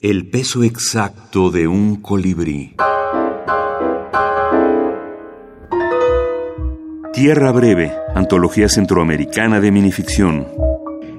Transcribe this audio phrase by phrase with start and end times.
[0.00, 2.76] El peso exacto de un colibrí.
[7.12, 10.46] Tierra Breve, antología centroamericana de minificción.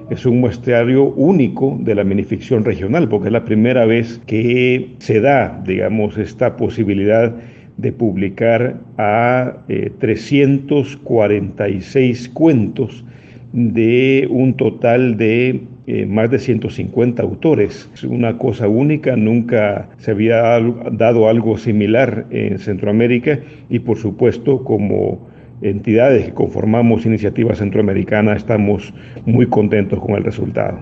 [0.08, 5.20] Es un muestrario único de la minificción regional, porque es la primera vez que se
[5.20, 7.36] da, digamos, esta posibilidad
[7.76, 9.58] de publicar a
[9.98, 13.04] 346 eh, cuentos
[13.52, 17.88] de un total de eh, más de 150 autores.
[17.92, 20.60] Es una cosa única, nunca se había
[20.92, 25.26] dado algo similar en Centroamérica y por supuesto como
[25.62, 28.94] entidades que conformamos Iniciativa Centroamericana estamos
[29.26, 30.78] muy contentos con el resultado.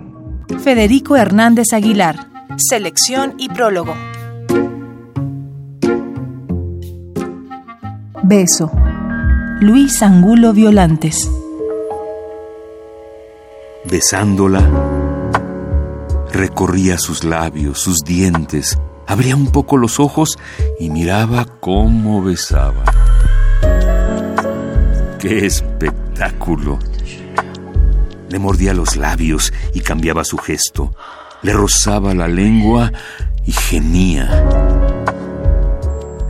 [0.62, 2.16] Federico Hernández Aguilar,
[2.59, 3.95] selección y prólogo.
[8.25, 8.70] Beso.
[9.62, 11.30] Luis Angulo Violantes
[13.91, 14.61] besándola,
[16.32, 20.38] recorría sus labios, sus dientes, abría un poco los ojos
[20.78, 22.84] y miraba cómo besaba.
[25.19, 26.78] ¡Qué espectáculo!
[28.28, 30.94] Le mordía los labios y cambiaba su gesto.
[31.42, 32.92] Le rozaba la lengua
[33.47, 34.44] y gemía.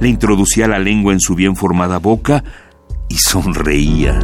[0.00, 2.44] Le introducía la lengua en su bien formada boca
[3.08, 4.20] y sonreía.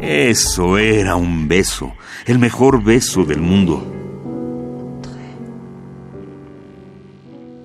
[0.00, 1.92] Eso era un beso,
[2.26, 4.01] el mejor beso del mundo.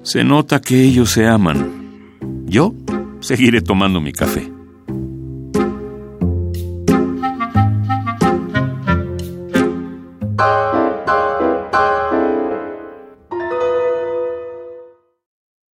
[0.08, 2.46] Se nota que ellos se aman.
[2.46, 2.74] Yo
[3.20, 4.57] seguiré tomando mi café.